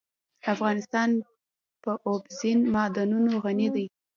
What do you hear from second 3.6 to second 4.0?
دی.